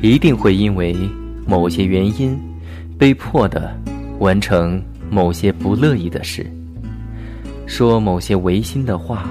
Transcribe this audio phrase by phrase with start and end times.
[0.00, 0.96] 一定会因为
[1.44, 2.38] 某些原因，
[2.96, 3.76] 被迫的
[4.20, 4.80] 完成
[5.10, 6.46] 某些不乐意的事，
[7.66, 9.28] 说某些违心的话，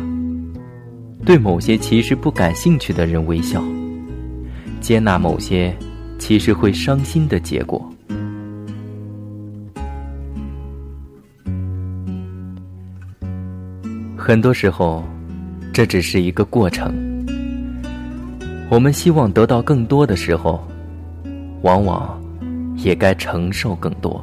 [1.24, 3.64] 对某些其实不感兴趣的人微笑，
[4.82, 5.74] 接纳某些
[6.20, 7.90] 其实会伤心的结果。
[14.18, 15.02] 很多时候，
[15.72, 17.07] 这只是一个过程。
[18.70, 20.62] 我们希望得到更多的时候，
[21.62, 22.22] 往往
[22.76, 24.22] 也该承受更多。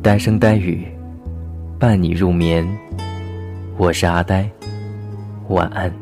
[0.00, 0.86] 单声呆语，
[1.80, 2.66] 伴你入眠。
[3.76, 4.48] 我是阿呆，
[5.48, 5.92] 晚安。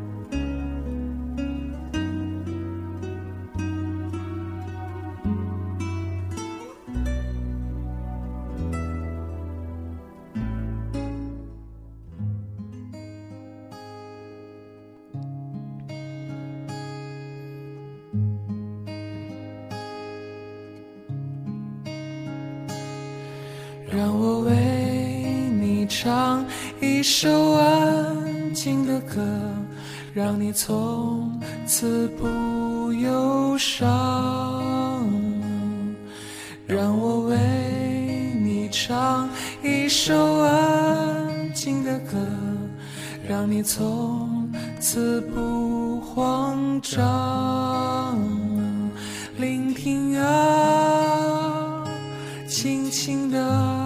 [23.90, 24.52] 让我为
[25.60, 26.44] 你唱
[26.80, 29.24] 一首安静的歌，
[30.12, 35.04] 让你从此不忧伤。
[36.66, 37.36] 让我为
[38.42, 39.26] 你唱
[39.62, 42.18] 一首安静的歌，
[43.26, 48.18] 让你从此不慌张。
[49.38, 51.84] 聆听啊，
[52.46, 53.77] 轻轻的。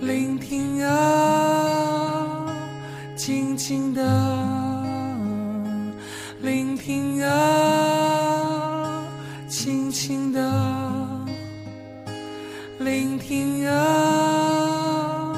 [0.00, 2.46] 聆听啊，
[3.16, 4.02] 静静的
[6.42, 9.02] 聆听啊，
[9.48, 10.40] 轻轻的
[12.78, 15.34] 聆听啊，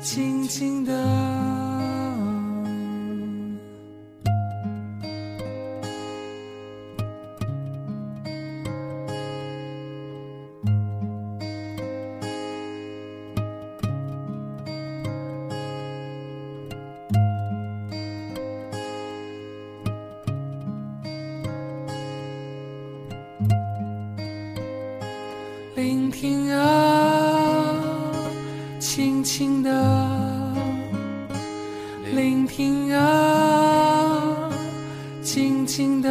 [0.00, 1.19] 静静的。
[26.20, 27.74] 听啊，
[28.78, 29.70] 轻轻的
[32.14, 34.50] 聆听啊，
[35.22, 36.10] 静静的